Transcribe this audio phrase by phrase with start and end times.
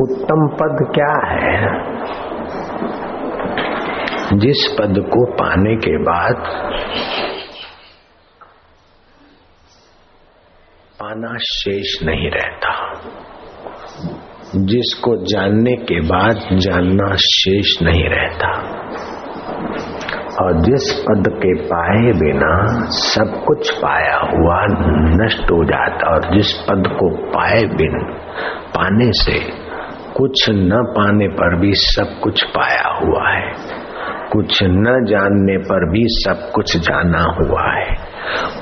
[0.00, 1.86] उत्तम पद क्या है?
[4.38, 6.36] जिस पद को पाने के बाद
[11.00, 13.00] पाना शेष नहीं रहता।
[14.56, 18.48] जिसको जानने के बाद जानना शेष नहीं रहता।
[20.42, 24.66] और जिस पद के पाए बिना सब कुछ पाया हुआ
[25.24, 28.14] नष्ट हो जाता। और जिस पद को पाए बिन
[28.76, 29.65] पाने से
[30.16, 33.52] कुछ न पाने पर भी सब कुछ पाया हुआ है।
[34.32, 37.94] कुछ न जानने पर भी सब कुछ जाना हुआ है।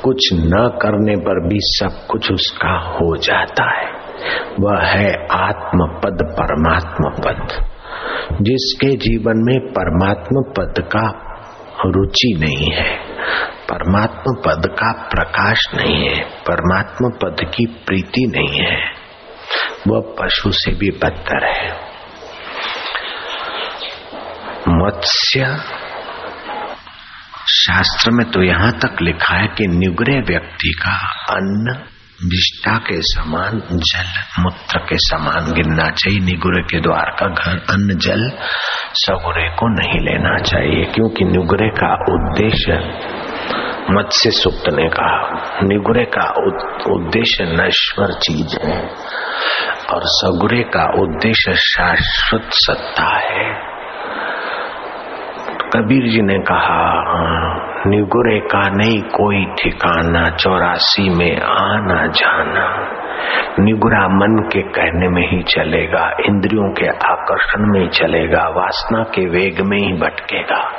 [0.03, 3.87] कुछ न करने पर भी सब कुछ उसका हो जाता है।
[4.61, 7.49] वह है आत्म पद परमात्म पद।
[8.43, 11.35] जिसके जीवन में परमात्म पद का
[11.87, 12.97] रुचि नहीं है,
[13.73, 18.94] परमात्म पद का प्रकाश नहीं है, परमात्म पद की प्रीति नहीं है।
[19.89, 21.73] वह पशु से भी बदतर है।
[24.69, 25.59] मत्स्य
[27.49, 31.83] शास्त्र में तो यहाँ तक लिखा है कि निगरे व्यक्ति का अन्न
[32.25, 37.99] विष्टा के समान, जल मूत्र के समान गिरना चाहिए। निगुरे के द्वार का घर, अन्न,
[37.99, 38.31] जल
[38.95, 42.73] सगुरे को नहीं लेना चाहिए, क्योंकि निगुरे का उद्देश्य
[43.91, 45.31] मत्स्य सुक्त ने कहा।
[45.63, 46.31] निगुरे का
[46.95, 48.89] उद्देश्य नश्वर चीज़ है।
[49.93, 53.75] और सगुरे का उद्देश्य शाश्वत सत्ता है।
[55.77, 57.03] कबीर जी ने कहा,
[57.87, 62.91] निगुरे का नहीं, कोई ठिकाना, चौरासी में आना जाना।
[63.61, 69.29] निगुरा मन के कहने में ही चलेगा, इंद्रियों के आकर्षण में ही चलेगा, वासना के
[69.29, 70.71] वेग में ही भटकेगा।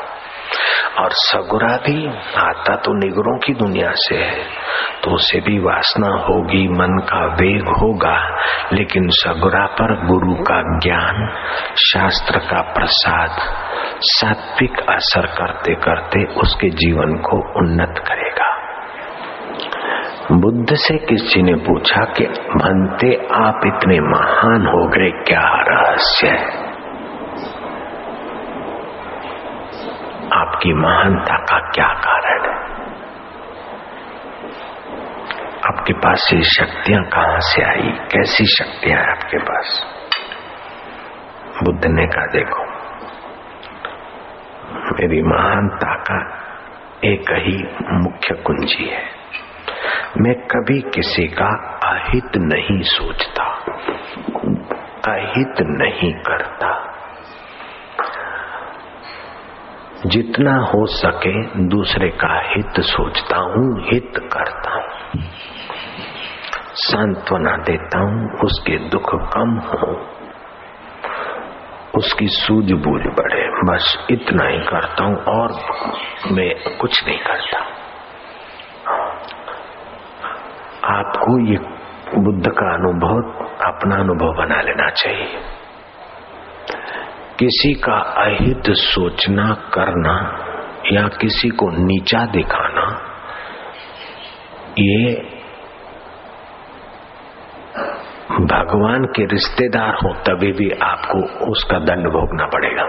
[1.00, 2.08] और सगुरा भी
[2.38, 4.66] आता तो निगरों की दुनिया से है
[5.04, 8.40] तो उसे भी वासना होगी, मन का वेग होगा।
[8.74, 11.30] लेकिन सगुरा पर गुरु का ज्ञान,
[11.78, 13.30] शास्त्र का प्रसाद,
[14.02, 18.52] सात्विक असर करते करते उसके जीवन को उन्नत करेगा।
[20.32, 22.26] बुद्ध से किसी ने पूछा कि
[22.56, 26.55] भनते आप इतने महान हो गए, क्या रहस्य है?
[30.46, 32.66] आपकी महानता का क्या कारण है?
[35.66, 37.90] आपके पास ये शक्तियाँ कहाँ से आई?
[37.92, 39.86] कैसी शक्तियाँ है आपके पास?
[41.64, 42.64] बुद्ध ने कहा, देखो,
[44.94, 46.20] मेरी महानता का
[47.04, 49.04] एक ही मुख्य कुंजी है।
[50.22, 53.44] मैं कभी किसी का अहित नहीं सोचता,
[55.12, 56.95] अहित नहीं करता।
[60.06, 65.24] जितना हो सके दूसरे का हित सोचता हूँ, हित करता हूँ।
[66.74, 70.08] सांत्वना देता हूँ, उसके दुख कम हो।
[71.98, 75.52] उसकी सूझबूझ बढ़े, बस इतना ही करता हूँ और
[76.32, 77.60] मैं कुछ नहीं करता।
[80.86, 81.58] आपको ये
[82.20, 85.40] बुद्ध का अनुभव, अपना अनुभव बना लेना चाहिए।
[87.40, 90.16] किसी का अहित सोचना करना
[90.92, 92.86] या किसी को नीचा दिखाना,
[94.80, 95.14] ये
[98.46, 101.20] भगवान के रिश्तेदार हो तभी भी आपको
[101.52, 102.88] उसका दंड भोगना पड़ेगा।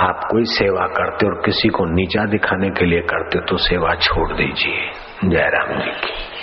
[0.00, 4.32] आप कोई सेवा करते और किसी को नीचा दिखाने के लिए करते तो सेवा छोड़
[4.32, 4.90] दीजिए।
[5.24, 6.33] जयराम जी की।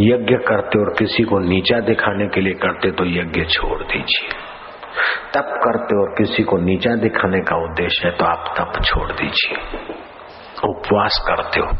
[0.00, 4.28] यज्ञ करते और किसी को नीचा दिखाने के लिए करते तो यज्ञ छोड़ दीजिए।
[5.34, 9.56] तप करते और किसी को नीचा दिखाने का उद्देश्य है तो आप तप छोड़ दीजिए।
[10.64, 11.70] उपवास करते हो,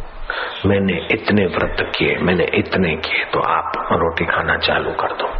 [0.66, 5.32] मैंने इतने व्रत किए, मैंने इतने किए तो आप रोटी खाना चालू कर दो।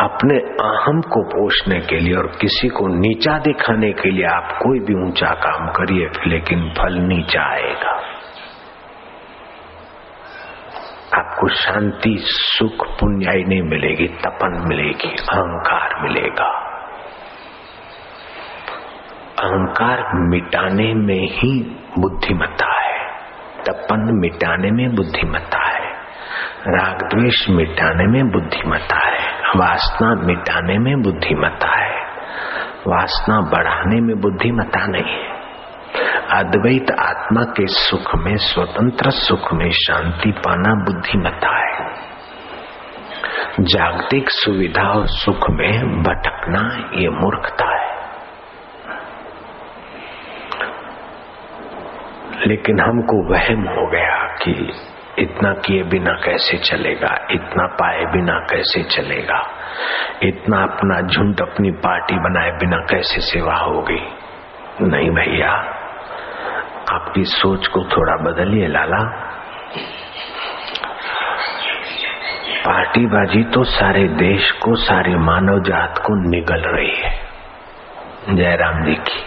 [0.00, 4.80] अपने अहम को पोषने के लिए और किसी को नीचा दिखाने के लिए आप कोई
[4.80, 7.95] भी ऊँचा काम करिए, लेकिन फल नीचा आएगा।
[11.46, 16.46] आपको शांति, सुख, पुण्याई नहीं मिलेगी, तपन मिलेगी, अहंकार मिलेगा।
[19.38, 21.52] अहंकार मिटाने में ही
[21.98, 22.98] बुद्धिमत्ता है,
[23.68, 25.92] तपन मिटाने में बुद्धिमत्ता है,
[26.68, 32.02] राग द्वेष मिटाने में बुद्धिमत्ता है, वासना मिटाने में बुद्धिमत्ता है,
[32.86, 35.35] वासना बढ़ाने में बुद्धिमत्ता नहीं है।
[36.30, 41.94] अद्वैत आत्मा के सुख में स्वतंत्र सुख में शांति पाना बुद्धिमत्ता है।
[43.60, 47.96] जागतिक सुविधा और सुख में भटकना ये मूर्खता है।
[52.46, 54.72] लेकिन हमको वहम हो गया कि
[55.18, 59.50] इतना किए बिना कैसे चलेगा, इतना पाए बिना कैसे चलेगा,
[60.22, 64.12] इतना अपना झुंड अपनी पार्टी बनाए बिना कैसे सेवा होगी।
[64.80, 65.75] नहीं भैया।
[66.92, 69.22] आपकी सोच को थोड़ा बदलिए, लाला।
[72.66, 77.26] पार्टीबाजी तो सारे देश को, सारे मानव जात को निगल रही है।
[78.36, 79.22] जयराम जी की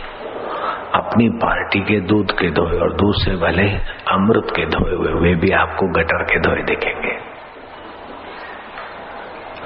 [0.96, 3.70] अपनी पार्टी के दूध के धोए और दूसरे वाले
[4.12, 7.30] अमृत के धोए हुए, वे भी आपको गटर के धोए दिखेंगे।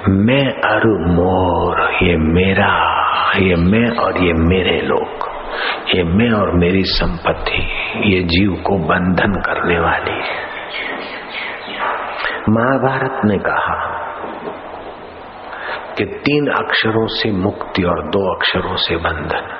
[0.08, 3.02] मैं अरु मोर, ये मेरा,
[3.36, 5.23] ये मैं और ये मेरे लोग।
[5.84, 7.72] ये मैं और मेरी संपत्ति,
[8.04, 10.54] ये जीव को बंधन करने वाली है।
[12.48, 14.00] महाभारत ने कहा
[15.98, 19.58] कि तीन अक्षरों से मुक्ति और दो अक्षरों से बंधन।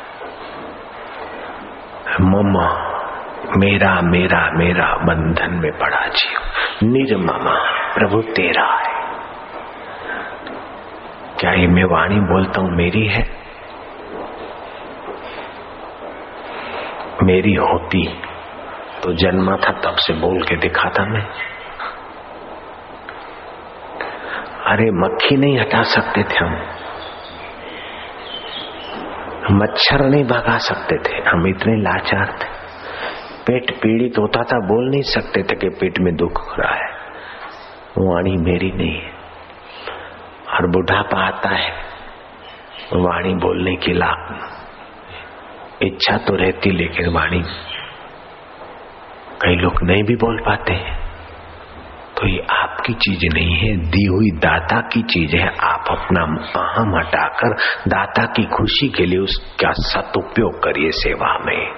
[2.20, 2.94] ममा,
[3.56, 6.38] मेरा मेरा मेरा बंधन में पड़ा जीव।
[6.88, 7.54] निर्ममा
[7.94, 8.94] प्रभु तेरा है।
[11.40, 13.43] क्या ये मैं वाणी बोलता हूँ मेरी है?
[17.24, 18.20] मेरी होती।
[19.02, 21.26] तो जन्मा था तब से बोल के दिखा था मैं।
[24.66, 26.66] अरे मक्खी नहीं हटा सकते थे हम।
[29.50, 32.54] मच्छर नहीं भगा सकते थे। हम इतने लाचार थे।
[33.46, 36.92] पेट पीड़ित होता था, बोल नहीं सकते थे कि पेट में दुख हो रहा है।
[37.98, 39.10] वाणी मेरी नहीं है।
[40.54, 41.72] और बुढ़ापा आता है,
[42.92, 44.50] वाणी बोलने की लाभ
[45.86, 47.42] इच्छा तो रहती, लेकिन वाणी
[49.42, 51.04] कई लोग नहीं भी बोल पाते हैं।
[52.16, 56.22] तो ये आपकी चीज़ नहीं है, दी हुई दाता की चीज़ है। आप अपना
[56.62, 57.54] अहम हटाकर
[57.88, 61.74] दाता की खुशी के लिए उसका सदउपयोग करिए सेवा में।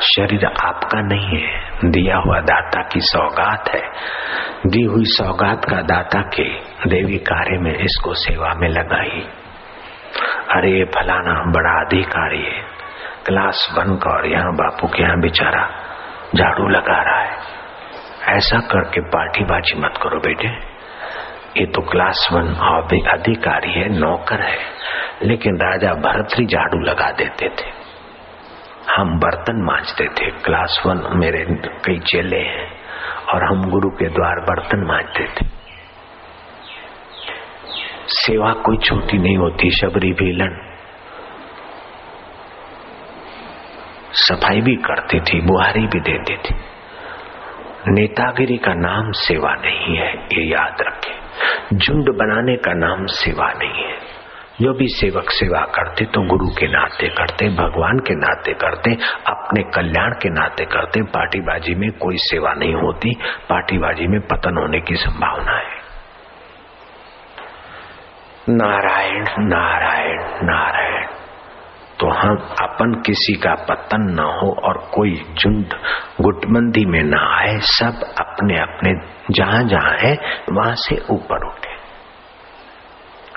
[0.00, 3.82] शरीर आपका नहीं है, दिया हुआ दाता की सौगात है।
[4.66, 6.48] दी हुई सौगात का दाता के
[6.88, 9.41] देवी कार्य में इसको सेवा में लगाई
[10.52, 12.62] अरे फलाना बड़ा अधिकारी है।
[13.26, 15.70] क्लास वन का और यहाँ बापू के यहाँ बेचारा
[16.36, 17.36] झाड़ू लगा रहा है।
[18.28, 20.48] ऐसा करके पार्टी बाजी मत करो बेटे।
[21.60, 22.46] ये तो क्लास वन
[23.10, 24.58] अधिकारी है, नौकर है।
[25.22, 27.82] लेकिन राजा भरतरी झाड़ू लगा देते थे।
[28.96, 31.46] हम बर्तन मांजते थे। क्लास वन मेरे
[31.84, 32.72] कई चेले हैं
[33.34, 35.61] और हम गुरु के द्वार बर्तन मांजते थे।
[38.12, 40.68] सेवा कोई छोटी नहीं होती, शबरी भीलन
[44.12, 46.54] सफ़ाई भी करती थी, बुहारी भी देती थी।
[47.88, 53.84] नेतागिरी का नाम सेवा नहीं है, ये याद रखें। झुंड बनाने का नाम सेवा नहीं
[53.84, 53.96] है।
[54.62, 58.94] जो भी सेवक सेवा करते तो गुरु के नाते करते, भगवान के नाते करते,
[59.26, 63.14] अपने कल्याण के नाते करते, पार्टीबाजी में कोई सेवा नहीं होती,
[63.48, 65.81] पार्टीबाजी में पतन होने की संभावना है।
[68.48, 71.06] नारायण नारायण नारायण।
[72.00, 75.74] तो हम अपन किसी का पतन ना हो और कोई झुंड
[76.20, 78.94] गुटबंदी में ना आए, सब अपने अपने
[79.30, 80.16] जहाँ जहाँ है,
[80.52, 81.76] वहाँ से ऊपर उठे।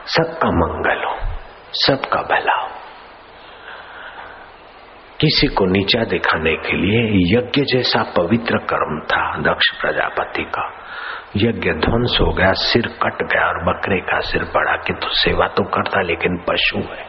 [0.06, 1.16] सबका मंगल हो,
[1.74, 2.65] सबका भला हो।
[5.20, 10.66] किसी को नीचा दिखाने के लिए यज्ञ जैसा पवित्र कर्म था दक्ष प्रजापति का।
[11.38, 15.48] यज्ञ ध्वंस हो गया, सिर कट गया और बकरे का सिर पड़ा कि तो सेवा
[15.48, 17.06] तो करता लेकिन पशु है।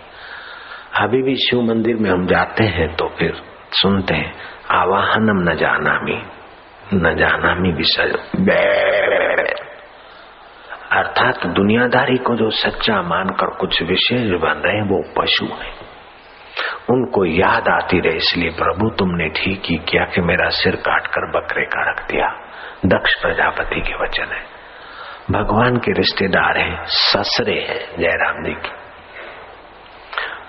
[0.98, 3.32] अभी भी शिव मंदिर में हम जाते हैं तो फिर
[3.72, 4.32] सुनते हैं,
[4.70, 6.18] आवाहनम न जाना मी
[6.94, 8.12] न जाना मी विषय
[10.92, 15.75] अर्थात दुनियादारी को जो सच्चा मानकर कुछ विशेष बन रहे हैं, वो पशु हैं।
[16.90, 21.64] उनको याद आती रहे, इसलिए प्रभु तुमने ठीक ही किया कि मेरा सिर काटकर बकरे
[21.64, 22.28] का रख दिया।
[22.86, 24.56] दक्ष प्रजापति के वचन है।
[25.30, 28.68] भगवान के रिश्तेदार हैं, ससरे हैं, जयराम जी की।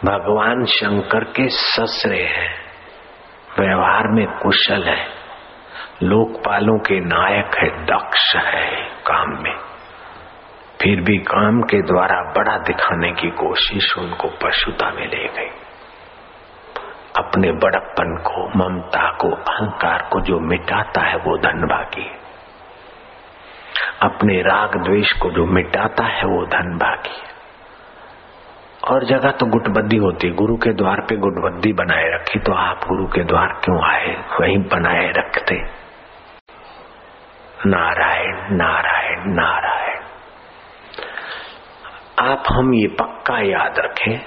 [0.06, 2.68] भगवान शंकर के ससरे हैं।
[3.60, 5.08] व्यवहार में कुशल है।
[6.04, 9.58] लोकपालों के नायक है, दक्ष है काम में।
[10.82, 15.67] फिर भी काम के द्वारा बड़ा दिखाने की कोशिश उनको पशुता में ले गई।
[17.18, 22.12] अपने बड़प्पन को, ममता को, अहंकार को जो मिटाता है वो धनभागी
[24.02, 27.24] अपने राग द्वेष को जो मिटाता है वो धनभागी
[28.88, 33.08] और जगह तो गुटबद्दी होती गुरु के द्वार पे गुटबद्दी बनाए रखी तो आप गुरु
[33.08, 34.16] के द्वार क्यों आए?
[34.42, 35.56] वहीं बनाए रखते।
[37.66, 40.04] नारायण नारायण नारायण।
[42.20, 44.20] आप हम ये पक्का याद रखें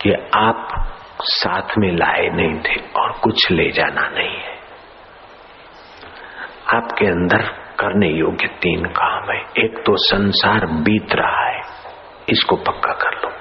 [0.00, 0.88] कि आप
[1.22, 4.56] साथ में लाए नहीं थे और कुछ ले जाना नहीं है।
[6.74, 7.42] आपके अंदर
[7.80, 11.62] करने योग्य तीन काम है। एक तो संसार बीत रहा है,
[12.28, 13.32] इसको पक्का कर लो।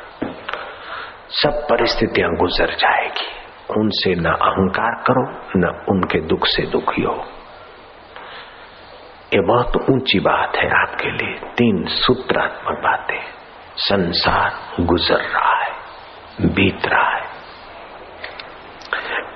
[1.29, 3.27] सब परिस्थितियाँ गुजर जाएगी।
[3.79, 5.23] उनसे न अहंकार करो,
[5.57, 7.25] न उनके दुख से दुखी हो
[9.33, 13.21] ये बहुत ऊँची बात है आपके लिए। तीन सूत्रात्मक बातें।
[13.77, 15.71] संसार गुजर रहा है,
[16.41, 17.16] बीत रहा है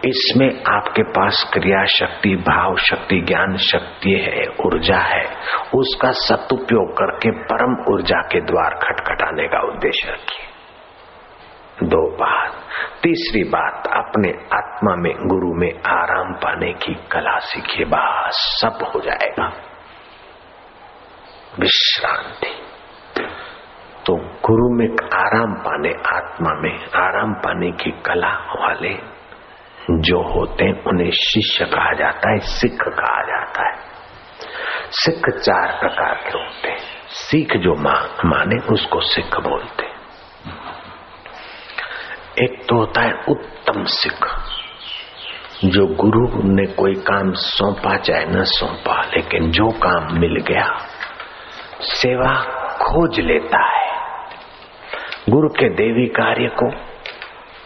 [0.05, 5.25] इसमें आपके पास क्रिया शक्ति भाव शक्ति ज्ञान शक्ति है, ऊर्जा है।
[5.75, 10.47] उसका सदुपयोग करके परम ऊर्जा के द्वार खटखटाने का उद्देश्य रखिए।
[11.83, 12.51] दो बात।
[13.03, 18.99] तीसरी बात, अपने आत्मा में, गुरु में आराम पाने की कला सीखिए, बस सब हो
[18.99, 19.47] जाएगा।
[21.59, 22.47] विश्रांति।
[24.05, 29.20] तो गुरु में आराम पाने, आत्मा में आराम पाने की कला वाले
[29.89, 33.91] जो होते हैं, उन्हें शिष्य कहा जाता है, सिख कहा जाता है।
[34.91, 39.91] सिख चार प्रकार के होते हैं। सीख जो माने, उसको सिख बोलते
[42.43, 44.27] एक तो होता है उत्तम सिख।
[45.65, 50.77] जो गुरु ने कोई काम सौंपा, चाहे न सौंपा, लेकिन जो काम मिल गया,
[51.81, 52.43] सेवा
[52.75, 53.91] खोज लेता है।
[55.29, 56.71] गुरु के देवी कार्य को,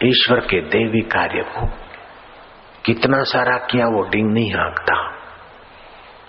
[0.06, 1.85] ईश्वर के देवी कार्य को
[2.86, 4.96] कितना सारा किया वो डिंग नहीं हाँकता।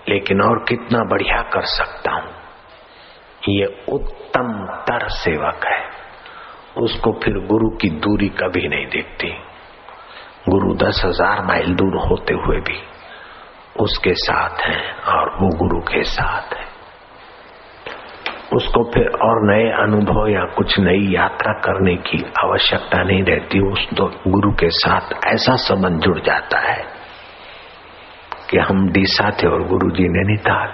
[0.10, 2.34] लेकिन और कितना बढ़िया कर सकता हूँ।
[3.50, 5.88] ये उत्तम तर सेवक है।
[6.84, 9.30] उसको फिर गुरु की दूरी कभी नहीं दिखती।
[10.50, 12.80] गुरु दस हज़ार माइल दूर होते हुए भी
[13.80, 16.67] उसके साथ हैं और वो गुरु के साथ है।
[18.58, 23.88] उसको फिर और नए अनुभव या कुछ नई यात्रा करने की आवश्यकता नहीं रहती। उस
[23.98, 26.86] तो गुरु के साथ ऐसा संबंध जुड़ जाता है
[28.50, 30.68] कि हम डीसा थे और गुरु जी नैनीताल।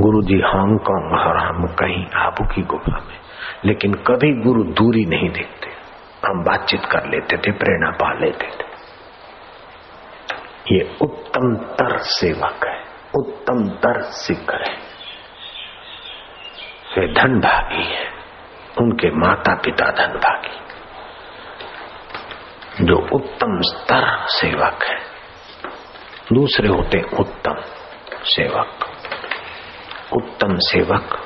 [0.00, 3.18] गुरु जी हांगकांग और हम कहीं आबू की गुफा में।
[3.64, 5.68] लेकिन कभी गुरु दूरी नहीं देखते।
[6.28, 8.68] हम बातचीत कर लेते थे, प्रेरणा पा लेते थे।
[10.76, 12.82] ये उत्तम तर सेवक है,
[13.14, 14.87] उत्तम तर सिख है।
[16.98, 18.10] वे धन भागी है।
[18.78, 20.68] उनके माता पिता धन भागी।
[22.84, 24.96] जो उत्तम स्तर सेवक है।
[26.32, 27.54] दूसरे होते उत्तम
[28.24, 28.78] सेवक।
[30.12, 31.24] उत्तम सेवक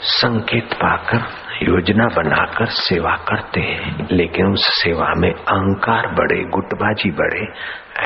[0.00, 1.16] संकेत पाकर,
[1.62, 7.46] योजना बनाकर सेवा करते हैं। लेकिन उस सेवा में अहंकार बढ़े, गुटबाजी बढ़े,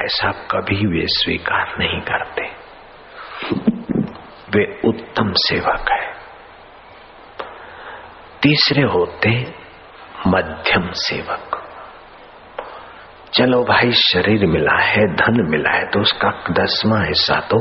[0.05, 2.69] ऐसा कभी वे स्वीकार नहीं करते।
[4.57, 6.13] वे उत्तम सेवक है।
[8.43, 9.55] तीसरे होते
[10.27, 11.65] मध्यम सेवक।
[13.35, 17.61] चलो भाई, शरीर मिला है, धन मिला है तो उसका दसवां हिस्सा तो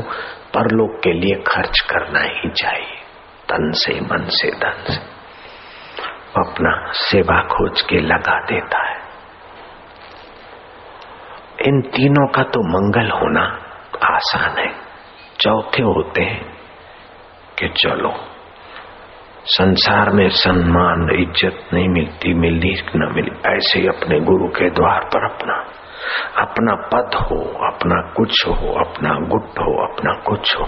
[0.54, 2.96] परलोक के लिए खर्च करना ही चाहिए।
[3.48, 5.18] तन से, मन से, धन से।
[6.40, 8.96] अपना सेवा खोज के लगा देता है।
[11.62, 13.62] इन तीनों का तो मंगल होना
[14.14, 14.74] आसान है।
[15.40, 16.57] चौथे होते हैं
[17.58, 18.14] कि चलो।
[19.44, 25.04] संसार में सम्मान, इज़्ज़त नहीं मिलती, मिलनी न मिली, ऐसे ही अपने गुरु के द्वार
[25.04, 25.64] पर अपना
[26.36, 27.38] अपना पद हो,
[27.72, 30.64] अपना कुछ हो, अपना गुट हो, अपना कुछ हो।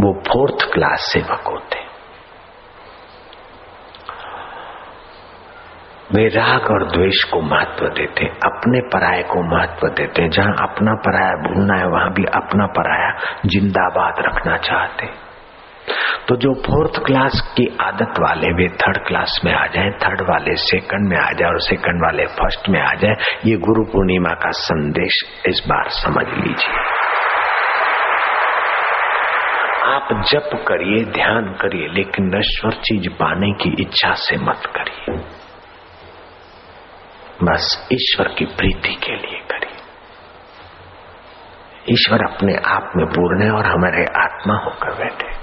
[0.00, 1.84] वो फोर्थ क्लास सेवक होते।
[6.12, 11.32] वे राग और द्वेष को महत्व देते, अपने पराये को महत्व देते। जहाँ अपना पराया
[11.32, 15.33] भूलना है, वहाँ भी अपना पराया जिंदाबाद रखना चाहते।
[16.28, 20.56] तो जो फोर्थ क्लास की आदत वाले वे थर्ड क्लास में आ जाए थर्ड वाले
[20.56, 23.14] सेकंड में आ जाए और सेकंड वाले फ़र्स्ट में आ जाए,
[23.44, 25.12] ये गुरु पूर्णिमा का संदेश
[25.46, 26.74] इस बार समझ लीजिए।
[29.84, 35.18] आप जप करिए, ध्यान करिए, लेकिन नश्वर चीज़ पाने की इच्छा से मत करिए।
[37.42, 39.76] बस ईश्वर की प्रीति के लिए करिए।
[41.90, 45.33] ईश्वर अपने आप में पूर्ण है और हमारे आत्मा होकर बैठे।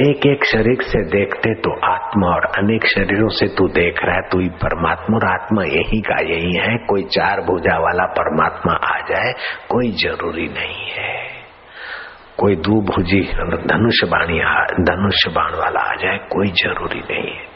[0.00, 4.22] एक एक शरीर से देखते तो आत्मा और अनेक शरीरों से तू देख रहा है,
[4.32, 9.00] तू ही परमात्मा और आत्मा यही का यही है। कोई चार भुजा वाला परमात्मा आ
[9.00, 9.32] जाए,
[9.68, 11.24] कोई ज़रूरी नहीं है।
[12.38, 13.20] कोई दू भुजी
[13.66, 14.38] धनुष बाणी
[14.84, 17.46] धनुष बाण वाला आ जाए, कोई ज़रूरी नहीं है।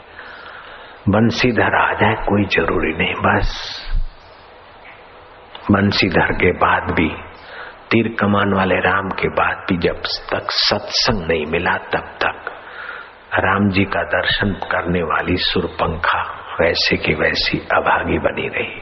[1.09, 3.79] बंसीधर आ जाए, कोई ज़रूरी नहीं, बस।
[5.71, 7.28] बंसीधर के बाद भी
[7.91, 12.51] तीर कमान वाले राम के बाद भी जब तक सत्संग नहीं मिला, तब तक
[13.33, 18.81] राम जी का दर्शन करने वाली सुरपंखा वैसे की वैसी अभागी बनी रही।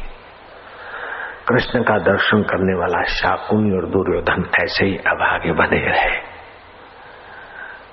[1.48, 6.22] कृष्ण का दर्शन करने वाला शाकुनी और दुर्योधन ऐसे ही अभागे बने रहे।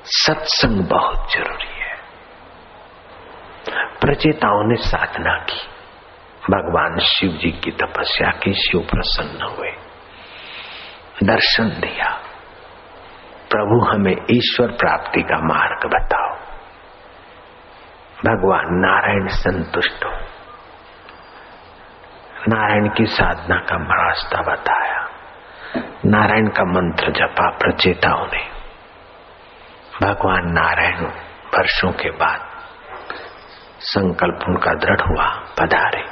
[0.04, 1.96] सत्संग बहुत ज़रूरी है।
[4.00, 5.60] प्रचेताओं ने साधना की।
[6.50, 9.93] भगवान शिव जी की तपस्या की, शिव प्रसन्न हुए।
[11.22, 12.10] दर्शन दिया।
[13.50, 16.34] प्रभु, हमें ईश्वर प्राप्ति का मार्ग बताओ।
[18.24, 20.12] भगवान नारायण संतुष्ट हो।
[22.48, 25.08] नारायण की साधना का रास्ता बताया।
[26.06, 28.54] नारायण का मंत्र जपा प्रचेताओं ने
[30.02, 31.04] भगवान नारायण
[31.58, 32.40] वर्षों के बाद
[33.80, 35.26] संकल्प उनका दृढ़ हुआ,
[35.58, 36.04] पधारे।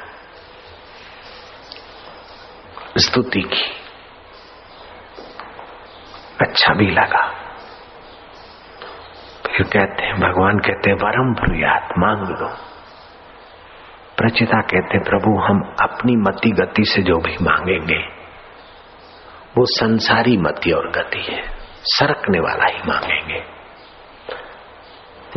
[2.99, 3.82] स्तुति की।
[6.53, 7.27] अच्छा भी लगा।
[9.57, 12.49] फिर कहते हैं, भगवान कहते हैं, वरम प्रियात मांग लो।
[14.17, 17.99] प्रचिता कहते प्रभु, हम अपनी मति गति से जो भी मांगेंगे,
[19.59, 21.43] वो संसारी मति और गति है।
[21.83, 23.45] सरकने वाला ही मांगेंगे।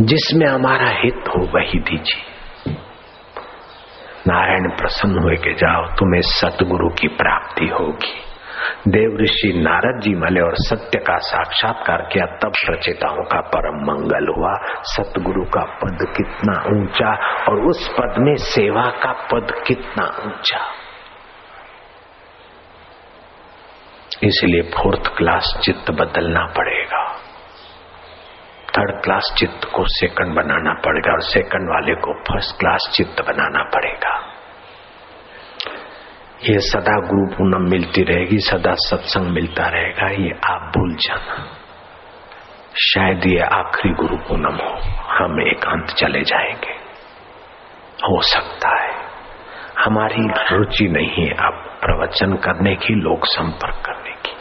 [0.02, 2.24] जिसमें हमारा हित हो, वही दीजिए।
[4.28, 8.25] नारायण प्रसन्न हुए के जाओ, तुम्हें सतगुरु की प्राप्ति होगी।
[8.88, 14.34] देव ऋषि नारद जी मले और सत्य का साक्षात्कार किया, तब प्रचेताओं का परम मंगल
[14.38, 14.54] हुआ।
[14.84, 17.12] सतगुरु का पद कितना ऊँचा
[17.50, 20.60] और उस पद में सेवा का पद कितना ऊँचा।
[24.24, 27.18] इसलिए फोर्थ क्लास चित्त बदलना पड़ेगा।
[28.70, 33.64] थर्ड क्लास चित्त को सेकंड बनाना पड़ेगा और सेकंड वाले को फ़र्स्ट क्लास चित्त बनाना
[33.64, 34.35] पड़ेगा।
[36.44, 41.48] ये सदा गुरु पूनम मिलती रहेगी, सदा सत्संग मिलता रहेगा, ये आप भूल जाना।
[42.78, 46.72] शायद ये आखिरी गुरु पूनम हो, हम एकांत चले जाएँगे।
[48.04, 48.92] हो सकता है,
[49.86, 54.36] हमारी रुचि नहीं है अब प्रवचन करने की, लोक संपर्क करने की।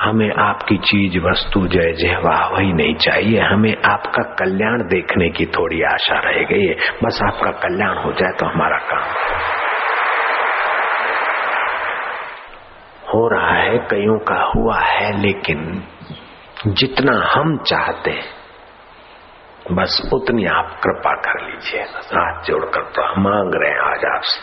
[0.00, 5.46] हमें आपकी चीज़, वस्तु, जय जय, वाह, वही नहीं चाहिए, हमें आपका कल्याण देखने की
[5.46, 6.74] थोड़ी आशा रह गई है।
[7.04, 9.61] बस आपका कल्याण हो जाए तो हमारा काम।
[13.14, 15.82] हो रहा है, कईयों का हुआ है, लेकिन
[16.66, 18.20] जितना हम चाहते
[19.72, 24.40] बस उतनी आप कृपा कर लीजिए। हाथ जोड़कर तो मांग रहे हैं आज आपसे।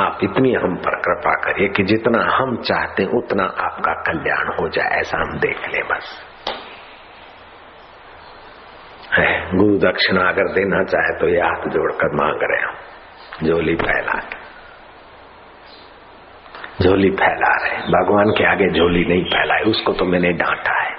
[0.00, 5.00] आप इतनी हम पर कृपा करिए कि जितना हम चाहते उतना आपका कल्याण हो जाए,
[5.00, 6.14] ऐसा हम देख ले बस।
[9.12, 12.74] है, गुरु दक्षिणा अगर देना चाहे तो ये हाथ जोड़कर मांग रहे हम
[13.46, 14.43] जोली फैला के।
[16.82, 20.94] झोली फैला रहे भगवान के आगे झोली नहीं फैलाए, उसको तो मैंने डांटा है।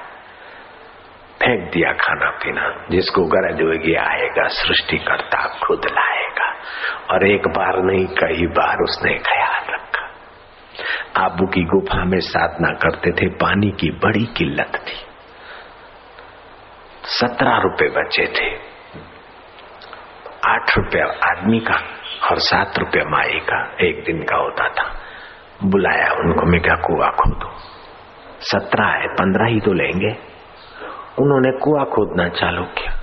[1.41, 6.53] फेंक दिया खाना पीना, जिसको गरज होगी आएगा सृष्टि करता खुद लाएगा।
[7.13, 10.05] और एक बार नहीं, कई बार उसने ख्याल रखा।
[11.23, 15.05] आबू की गुफा में साधना करते थे, पानी की बड़ी किल्लत थी।
[17.03, 18.75] सत्रह रुपए बचे थे।
[20.47, 21.75] आठ रुपया आदमी का
[22.31, 25.04] और सात रुपया माई का एक दिन का होता था।
[25.63, 27.47] बुलाया, उनको मैं क्या कुआ खोदू
[28.39, 30.35] सत्रह है, पंद्रह ही तो लेंगे।
[31.19, 32.93] उन्होंने कुआ खोदना चालू किया।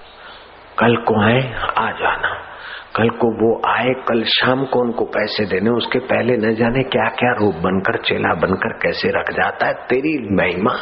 [0.79, 2.49] कल को आए आ जाना।
[2.97, 7.09] कल को वो आए, कल शाम को उनको पैसे देने। उसके पहले न जाने क्या
[7.09, 10.75] क्या रूप बनकर, चेला बनकर कैसे रख जाता है, तेरी महिमा।